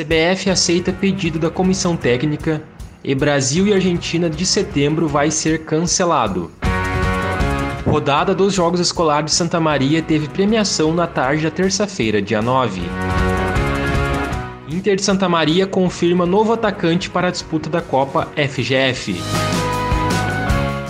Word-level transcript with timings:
CBF 0.00 0.48
aceita 0.48 0.94
pedido 0.94 1.38
da 1.38 1.50
comissão 1.50 1.94
técnica 1.94 2.62
e 3.04 3.14
Brasil 3.14 3.66
e 3.66 3.74
Argentina 3.74 4.30
de 4.30 4.46
setembro 4.46 5.06
vai 5.06 5.30
ser 5.30 5.66
cancelado. 5.66 6.50
Rodada 7.86 8.34
dos 8.34 8.54
Jogos 8.54 8.80
Escolares 8.80 9.32
de 9.32 9.36
Santa 9.36 9.60
Maria 9.60 10.00
teve 10.00 10.26
premiação 10.26 10.94
na 10.94 11.06
tarde 11.06 11.42
da 11.42 11.50
terça-feira, 11.50 12.22
dia 12.22 12.40
9. 12.40 12.80
Inter 14.70 14.96
de 14.96 15.02
Santa 15.02 15.28
Maria 15.28 15.66
confirma 15.66 16.24
novo 16.24 16.54
atacante 16.54 17.10
para 17.10 17.28
a 17.28 17.30
disputa 17.30 17.68
da 17.68 17.82
Copa 17.82 18.26
FGF. 18.36 19.20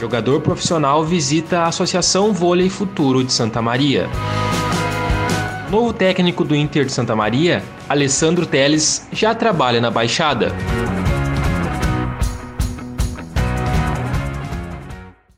Jogador 0.00 0.40
profissional 0.40 1.04
visita 1.04 1.60
a 1.60 1.66
Associação 1.66 2.32
Vôlei 2.32 2.70
Futuro 2.70 3.22
de 3.22 3.32
Santa 3.32 3.60
Maria. 3.60 4.08
Novo 5.70 5.92
técnico 5.92 6.44
do 6.44 6.54
Inter 6.54 6.84
de 6.84 6.92
Santa 6.92 7.16
Maria, 7.16 7.62
Alessandro 7.88 8.44
Teles, 8.44 9.08
já 9.10 9.34
trabalha 9.34 9.80
na 9.80 9.90
Baixada. 9.90 10.52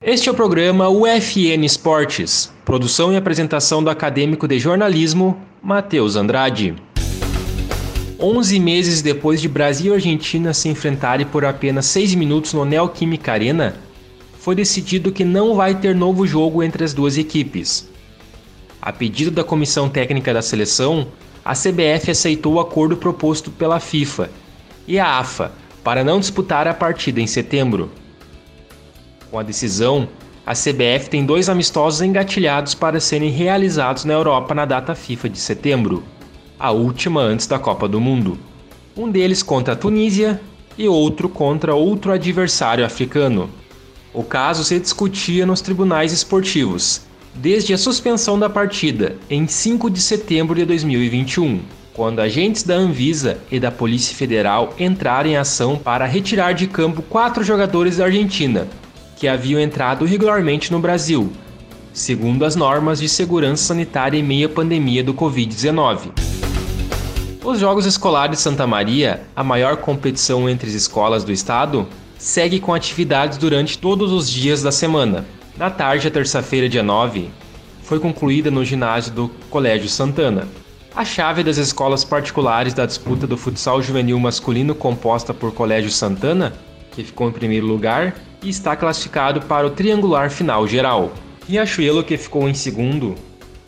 Este 0.00 0.28
é 0.28 0.32
o 0.32 0.34
programa 0.34 0.88
UFN 0.88 1.64
Esportes, 1.64 2.52
produção 2.64 3.12
e 3.12 3.16
apresentação 3.16 3.82
do 3.82 3.90
acadêmico 3.90 4.46
de 4.46 4.58
jornalismo, 4.58 5.36
Matheus 5.62 6.16
Andrade. 6.16 6.74
11 8.18 8.60
meses 8.60 9.02
depois 9.02 9.40
de 9.40 9.48
Brasil 9.48 9.92
e 9.92 9.96
Argentina 9.96 10.54
se 10.54 10.68
enfrentarem 10.68 11.26
por 11.26 11.44
apenas 11.44 11.86
6 11.86 12.14
minutos 12.14 12.52
no 12.52 12.64
Neoquímica 12.64 13.32
Arena, 13.32 13.74
foi 14.38 14.54
decidido 14.54 15.12
que 15.12 15.24
não 15.24 15.56
vai 15.56 15.74
ter 15.74 15.94
novo 15.94 16.26
jogo 16.26 16.62
entre 16.62 16.84
as 16.84 16.94
duas 16.94 17.18
equipes. 17.18 17.91
A 18.82 18.92
pedido 18.92 19.30
da 19.30 19.44
comissão 19.44 19.88
técnica 19.88 20.34
da 20.34 20.42
seleção, 20.42 21.06
a 21.44 21.54
CBF 21.54 22.10
aceitou 22.10 22.54
o 22.54 22.60
acordo 22.60 22.96
proposto 22.96 23.48
pela 23.48 23.78
FIFA 23.78 24.28
e 24.88 24.98
a 24.98 25.20
AFA 25.20 25.52
para 25.84 26.02
não 26.02 26.18
disputar 26.18 26.66
a 26.66 26.74
partida 26.74 27.20
em 27.20 27.26
setembro. 27.28 27.92
Com 29.30 29.38
a 29.38 29.44
decisão, 29.44 30.08
a 30.44 30.52
CBF 30.52 31.08
tem 31.08 31.24
dois 31.24 31.48
amistosos 31.48 32.02
engatilhados 32.02 32.74
para 32.74 32.98
serem 32.98 33.30
realizados 33.30 34.04
na 34.04 34.14
Europa 34.14 34.52
na 34.52 34.64
data 34.64 34.96
FIFA 34.96 35.28
de 35.28 35.38
setembro, 35.38 36.02
a 36.58 36.72
última 36.72 37.20
antes 37.20 37.46
da 37.46 37.60
Copa 37.60 37.86
do 37.86 38.00
Mundo. 38.00 38.36
Um 38.96 39.08
deles 39.08 39.44
contra 39.44 39.74
a 39.74 39.76
Tunísia 39.76 40.40
e 40.76 40.88
outro 40.88 41.28
contra 41.28 41.72
outro 41.72 42.10
adversário 42.10 42.84
africano. 42.84 43.48
O 44.12 44.24
caso 44.24 44.64
se 44.64 44.80
discutia 44.80 45.46
nos 45.46 45.60
tribunais 45.60 46.12
esportivos, 46.12 47.02
desde 47.34 47.72
a 47.72 47.78
suspensão 47.78 48.38
da 48.38 48.48
partida, 48.48 49.16
em 49.28 49.46
5 49.46 49.90
de 49.90 50.00
setembro 50.00 50.54
de 50.54 50.64
2021, 50.64 51.60
quando 51.94 52.20
agentes 52.20 52.62
da 52.62 52.74
Anvisa 52.74 53.38
e 53.50 53.58
da 53.60 53.70
Polícia 53.70 54.16
Federal 54.16 54.74
entraram 54.78 55.30
em 55.30 55.36
ação 55.36 55.76
para 55.76 56.06
retirar 56.06 56.52
de 56.52 56.66
campo 56.66 57.02
quatro 57.02 57.42
jogadores 57.42 57.96
da 57.96 58.04
Argentina, 58.04 58.66
que 59.16 59.28
haviam 59.28 59.60
entrado 59.60 60.04
regularmente 60.04 60.72
no 60.72 60.78
Brasil, 60.78 61.32
segundo 61.92 62.44
as 62.44 62.56
normas 62.56 62.98
de 62.98 63.08
segurança 63.08 63.64
sanitária 63.64 64.18
em 64.18 64.22
meio 64.22 64.46
à 64.46 64.50
pandemia 64.50 65.04
do 65.04 65.14
Covid-19. 65.14 66.10
Os 67.44 67.58
Jogos 67.58 67.86
Escolares 67.86 68.38
Santa 68.38 68.66
Maria, 68.66 69.22
a 69.34 69.42
maior 69.42 69.76
competição 69.78 70.48
entre 70.48 70.68
as 70.68 70.74
escolas 70.74 71.24
do 71.24 71.32
estado, 71.32 71.86
segue 72.16 72.60
com 72.60 72.72
atividades 72.72 73.36
durante 73.36 73.76
todos 73.76 74.12
os 74.12 74.30
dias 74.30 74.62
da 74.62 74.70
semana. 74.70 75.24
Na 75.56 75.70
tarde 75.70 76.08
da 76.08 76.14
terça-feira, 76.14 76.66
dia 76.66 76.82
9, 76.82 77.28
foi 77.82 78.00
concluída 78.00 78.50
no 78.50 78.64
ginásio 78.64 79.12
do 79.12 79.28
Colégio 79.50 79.88
Santana. 79.88 80.48
A 80.96 81.04
chave 81.04 81.42
das 81.42 81.58
escolas 81.58 82.04
particulares 82.04 82.72
da 82.72 82.86
disputa 82.86 83.26
do 83.26 83.36
futsal 83.36 83.82
juvenil 83.82 84.18
masculino 84.18 84.74
composta 84.74 85.34
por 85.34 85.52
Colégio 85.52 85.90
Santana, 85.90 86.54
que 86.90 87.04
ficou 87.04 87.28
em 87.28 87.32
primeiro 87.32 87.66
lugar, 87.66 88.14
e 88.42 88.48
está 88.48 88.74
classificado 88.74 89.42
para 89.42 89.66
o 89.66 89.70
triangular 89.70 90.30
final 90.30 90.66
geral. 90.66 91.12
Riachuelo, 91.46 92.02
que 92.02 92.16
ficou 92.16 92.48
em 92.48 92.54
segundo, 92.54 93.14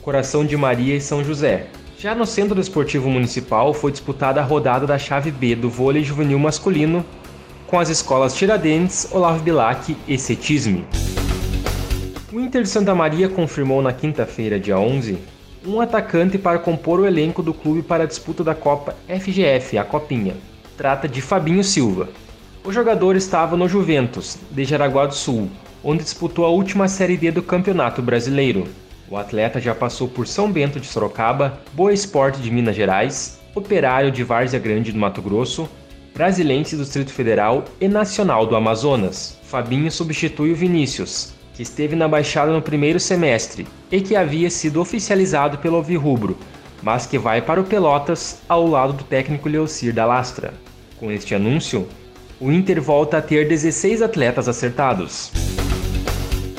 Coração 0.00 0.44
de 0.44 0.56
Maria 0.56 0.96
e 0.96 1.00
São 1.00 1.22
José. 1.22 1.66
Já 1.98 2.14
no 2.14 2.24
Centro 2.24 2.58
Esportivo 2.58 3.10
Municipal 3.10 3.74
foi 3.74 3.92
disputada 3.92 4.40
a 4.40 4.44
rodada 4.44 4.86
da 4.86 4.98
chave 4.98 5.30
B 5.30 5.54
do 5.54 5.68
vôlei 5.68 6.02
juvenil 6.02 6.38
masculino, 6.38 7.04
com 7.66 7.78
as 7.78 7.90
escolas 7.90 8.34
Tiradentes, 8.34 9.08
Olavo 9.12 9.42
Bilac 9.42 9.96
e 10.08 10.18
Cetisme. 10.18 10.86
O 12.34 12.40
Inter 12.40 12.62
de 12.62 12.68
Santa 12.68 12.92
Maria 12.96 13.28
confirmou 13.28 13.80
na 13.80 13.92
quinta-feira, 13.92 14.58
dia 14.58 14.76
11, 14.76 15.18
um 15.64 15.80
atacante 15.80 16.36
para 16.36 16.58
compor 16.58 16.98
o 16.98 17.06
elenco 17.06 17.44
do 17.44 17.54
clube 17.54 17.80
para 17.80 18.02
a 18.02 18.06
disputa 18.08 18.42
da 18.42 18.56
Copa 18.56 18.96
FGF, 19.06 19.78
a 19.78 19.84
Copinha. 19.84 20.34
Trata 20.76 21.06
de 21.06 21.22
Fabinho 21.22 21.62
Silva. 21.62 22.08
O 22.64 22.72
jogador 22.72 23.14
estava 23.14 23.56
no 23.56 23.68
Juventus, 23.68 24.36
de 24.50 24.64
Jaraguá 24.64 25.06
do 25.06 25.14
Sul, 25.14 25.48
onde 25.84 26.02
disputou 26.02 26.44
a 26.44 26.48
última 26.48 26.88
Série 26.88 27.16
D 27.16 27.30
do 27.30 27.40
Campeonato 27.40 28.02
Brasileiro. 28.02 28.66
O 29.08 29.16
atleta 29.16 29.60
já 29.60 29.72
passou 29.72 30.08
por 30.08 30.26
São 30.26 30.50
Bento 30.50 30.80
de 30.80 30.88
Sorocaba, 30.88 31.60
Boa 31.72 31.92
Esporte 31.92 32.40
de 32.40 32.50
Minas 32.50 32.74
Gerais, 32.74 33.38
Operário 33.54 34.10
de 34.10 34.24
Várzea 34.24 34.58
Grande 34.58 34.90
do 34.90 34.98
Mato 34.98 35.22
Grosso, 35.22 35.68
Brasilense 36.12 36.74
do 36.74 36.82
Distrito 36.82 37.12
Federal 37.12 37.64
e 37.80 37.86
Nacional 37.86 38.44
do 38.44 38.56
Amazonas. 38.56 39.38
Fabinho 39.44 39.88
substitui 39.88 40.50
o 40.50 40.56
Vinícius, 40.56 41.33
que 41.54 41.62
esteve 41.62 41.96
na 41.96 42.06
Baixada 42.08 42.52
no 42.52 42.60
primeiro 42.60 43.00
semestre 43.00 43.66
e 43.90 44.00
que 44.00 44.16
havia 44.16 44.50
sido 44.50 44.80
oficializado 44.80 45.58
pelo 45.58 45.76
Alvirrubro, 45.76 46.36
mas 46.82 47.06
que 47.06 47.18
vai 47.18 47.40
para 47.40 47.60
o 47.60 47.64
Pelotas 47.64 48.40
ao 48.48 48.66
lado 48.66 48.92
do 48.92 49.04
técnico 49.04 49.48
Leocir 49.48 49.94
da 49.94 50.04
Lastra. 50.04 50.52
Com 50.98 51.10
este 51.10 51.34
anúncio, 51.34 51.88
o 52.40 52.52
Inter 52.52 52.82
volta 52.82 53.18
a 53.18 53.22
ter 53.22 53.48
16 53.48 54.02
atletas 54.02 54.48
acertados. 54.48 55.30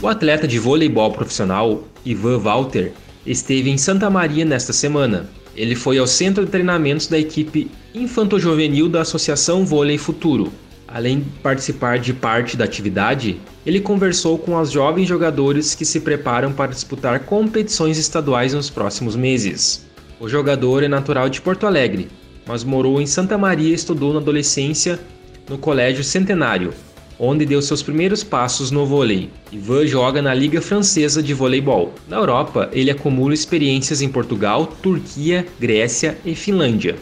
O 0.00 0.08
atleta 0.08 0.46
de 0.46 0.58
voleibol 0.58 1.12
profissional, 1.12 1.84
Ivan 2.04 2.38
Walter, 2.38 2.92
esteve 3.26 3.70
em 3.70 3.76
Santa 3.76 4.08
Maria 4.08 4.44
nesta 4.44 4.72
semana 4.72 5.28
ele 5.56 5.74
foi 5.74 5.98
ao 5.98 6.06
centro 6.06 6.44
de 6.44 6.50
treinamentos 6.50 7.06
da 7.06 7.18
equipe 7.18 7.70
infanto-juvenil 7.94 8.88
da 8.88 9.02
Associação 9.02 9.64
Vôlei 9.64 9.96
Futuro. 9.96 10.52
Além 10.94 11.18
de 11.18 11.28
participar 11.42 11.98
de 11.98 12.12
parte 12.12 12.56
da 12.56 12.64
atividade, 12.64 13.40
ele 13.66 13.80
conversou 13.80 14.38
com 14.38 14.56
os 14.56 14.70
jovens 14.70 15.08
jogadores 15.08 15.74
que 15.74 15.84
se 15.84 15.98
preparam 15.98 16.52
para 16.52 16.70
disputar 16.70 17.18
competições 17.24 17.98
estaduais 17.98 18.54
nos 18.54 18.70
próximos 18.70 19.16
meses. 19.16 19.84
O 20.20 20.28
jogador 20.28 20.84
é 20.84 20.88
natural 20.88 21.28
de 21.28 21.40
Porto 21.40 21.66
Alegre, 21.66 22.06
mas 22.46 22.62
morou 22.62 23.00
em 23.00 23.06
Santa 23.06 23.36
Maria 23.36 23.70
e 23.70 23.74
estudou 23.74 24.12
na 24.12 24.20
adolescência 24.20 25.00
no 25.48 25.58
Colégio 25.58 26.04
Centenário, 26.04 26.72
onde 27.18 27.44
deu 27.44 27.60
seus 27.60 27.82
primeiros 27.82 28.22
passos 28.22 28.70
no 28.70 28.86
vôlei. 28.86 29.30
Ivan 29.50 29.88
joga 29.88 30.22
na 30.22 30.32
Liga 30.32 30.60
Francesa 30.60 31.20
de 31.20 31.34
Voleibol. 31.34 31.92
Na 32.06 32.18
Europa, 32.18 32.70
ele 32.72 32.92
acumula 32.92 33.34
experiências 33.34 34.00
em 34.00 34.08
Portugal, 34.08 34.68
Turquia, 34.80 35.44
Grécia 35.58 36.16
e 36.24 36.36
Finlândia. 36.36 36.94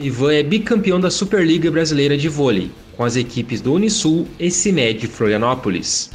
Ivan 0.00 0.32
é 0.32 0.44
bicampeão 0.44 1.00
da 1.00 1.10
Superliga 1.10 1.72
Brasileira 1.72 2.16
de 2.16 2.28
Vôlei, 2.28 2.70
com 2.96 3.02
as 3.02 3.16
equipes 3.16 3.60
do 3.60 3.74
Unisul 3.74 4.28
e 4.38 4.48
CIMED 4.48 5.08
Florianópolis. 5.08 6.08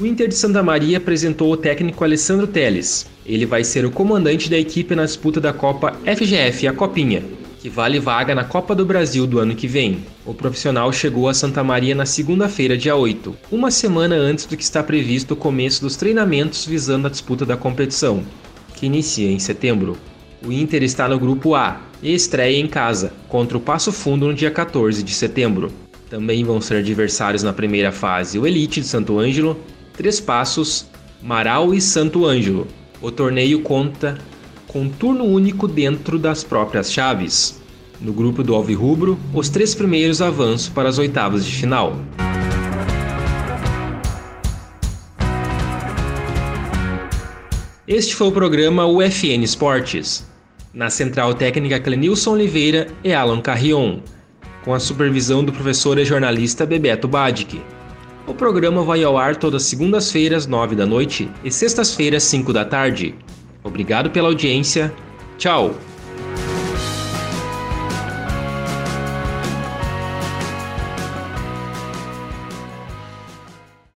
O 0.00 0.06
Inter 0.06 0.26
de 0.26 0.34
Santa 0.34 0.62
Maria 0.62 0.96
apresentou 0.96 1.52
o 1.52 1.56
técnico 1.56 2.02
Alessandro 2.02 2.46
Teles. 2.46 3.06
Ele 3.26 3.44
vai 3.44 3.62
ser 3.62 3.84
o 3.84 3.90
comandante 3.90 4.48
da 4.48 4.56
equipe 4.56 4.94
na 4.94 5.04
disputa 5.04 5.38
da 5.38 5.52
Copa 5.52 5.92
FGF, 6.06 6.66
a 6.66 6.72
Copinha, 6.72 7.22
que 7.60 7.68
vale 7.68 8.00
vaga 8.00 8.34
na 8.34 8.44
Copa 8.44 8.74
do 8.74 8.86
Brasil 8.86 9.26
do 9.26 9.38
ano 9.38 9.54
que 9.54 9.68
vem. 9.68 9.98
O 10.24 10.32
profissional 10.32 10.90
chegou 10.94 11.28
a 11.28 11.34
Santa 11.34 11.62
Maria 11.62 11.94
na 11.94 12.06
segunda-feira, 12.06 12.74
dia 12.74 12.96
8, 12.96 13.36
uma 13.52 13.70
semana 13.70 14.14
antes 14.14 14.46
do 14.46 14.56
que 14.56 14.62
está 14.62 14.82
previsto 14.82 15.34
o 15.34 15.36
começo 15.36 15.82
dos 15.82 15.94
treinamentos 15.94 16.64
visando 16.64 17.06
a 17.06 17.10
disputa 17.10 17.44
da 17.44 17.56
competição, 17.56 18.24
que 18.74 18.86
inicia 18.86 19.30
em 19.30 19.38
setembro. 19.38 19.98
O 20.44 20.52
Inter 20.52 20.82
está 20.82 21.08
no 21.08 21.18
grupo 21.18 21.54
A 21.54 21.80
e 22.02 22.14
estreia 22.14 22.60
em 22.60 22.66
casa, 22.66 23.12
contra 23.28 23.56
o 23.56 23.60
Passo 23.60 23.90
Fundo 23.90 24.26
no 24.26 24.34
dia 24.34 24.50
14 24.50 25.02
de 25.02 25.14
setembro. 25.14 25.72
Também 26.10 26.44
vão 26.44 26.60
ser 26.60 26.76
adversários 26.76 27.42
na 27.42 27.52
primeira 27.52 27.90
fase 27.90 28.38
o 28.38 28.46
Elite 28.46 28.80
de 28.80 28.86
Santo 28.86 29.18
Ângelo, 29.18 29.58
Três 29.94 30.20
Passos, 30.20 30.86
Marau 31.22 31.74
e 31.74 31.80
Santo 31.80 32.26
Ângelo. 32.26 32.66
O 33.00 33.10
torneio 33.10 33.60
conta 33.62 34.18
com 34.66 34.88
turno 34.88 35.24
único 35.24 35.66
dentro 35.66 36.18
das 36.18 36.44
próprias 36.44 36.92
chaves. 36.92 37.60
No 38.00 38.12
grupo 38.12 38.42
do 38.42 38.54
Alvirrubro, 38.54 39.18
os 39.32 39.48
três 39.48 39.74
primeiros 39.74 40.20
avançam 40.20 40.72
para 40.74 40.88
as 40.88 40.98
oitavas 40.98 41.46
de 41.46 41.52
final. 41.52 41.96
Este 47.88 48.16
foi 48.16 48.26
o 48.26 48.32
programa 48.32 48.84
UFN 48.84 49.44
Esportes. 49.44 50.26
Na 50.74 50.90
central 50.90 51.34
técnica 51.34 51.78
Clenilson 51.78 52.32
Oliveira 52.32 52.88
e 53.04 53.14
Alan 53.14 53.40
Carrion, 53.40 54.00
com 54.64 54.74
a 54.74 54.80
supervisão 54.80 55.44
do 55.44 55.52
professor 55.52 55.96
e 55.96 56.04
jornalista 56.04 56.66
Bebeto 56.66 57.06
Badic. 57.06 57.62
O 58.26 58.34
programa 58.34 58.82
vai 58.82 59.04
ao 59.04 59.16
ar 59.16 59.36
todas 59.36 59.62
segundas-feiras, 59.62 60.48
9 60.48 60.74
da 60.74 60.84
noite 60.84 61.30
e 61.44 61.50
sextas-feiras, 61.52 62.24
5 62.24 62.52
da 62.52 62.64
tarde. 62.64 63.14
Obrigado 63.62 64.10
pela 64.10 64.30
audiência. 64.30 64.92
Tchau! 65.38 65.72